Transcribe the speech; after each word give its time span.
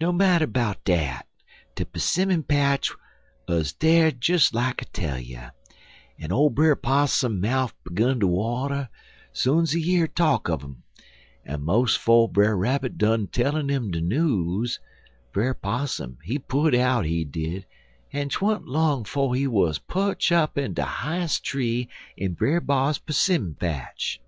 No 0.00 0.12
matter 0.12 0.46
'bout 0.46 0.82
dat, 0.84 1.26
de 1.74 1.84
'simmon 1.94 2.42
patch 2.42 2.90
'uz 3.50 3.74
dar 3.74 4.10
des 4.10 4.38
like 4.54 4.82
I 4.82 4.86
tell 4.94 5.18
you, 5.18 5.48
en 6.18 6.32
ole 6.32 6.48
Brer 6.48 6.74
Possum 6.74 7.38
mouf 7.38 7.74
'gun 7.92 8.18
ter 8.18 8.26
water 8.26 8.88
soon's 9.34 9.72
he 9.72 9.80
year 9.80 10.06
talk 10.08 10.48
un 10.48 10.62
um, 10.62 10.82
en 11.44 11.60
mos' 11.62 11.94
'fo' 11.96 12.28
Brer 12.28 12.56
Rabbit 12.56 12.96
done 12.96 13.26
tellin' 13.26 13.68
'im 13.68 13.90
de 13.90 14.00
news, 14.00 14.80
Brer 15.32 15.52
Possum, 15.52 16.16
he 16.24 16.38
put 16.38 16.74
out, 16.74 17.04
he 17.04 17.24
did, 17.26 17.66
en 18.10 18.30
'twa'n't 18.30 18.66
long 18.66 19.04
'fo' 19.04 19.32
he 19.32 19.46
wuz 19.46 19.74
perch 19.86 20.32
up 20.32 20.56
in 20.56 20.72
de 20.72 20.82
highes' 20.82 21.40
tree 21.40 21.90
in 22.16 22.32
Brer 22.32 22.62
B'ar 22.62 22.94
'simmon 22.94 23.54
patch. 23.54 24.18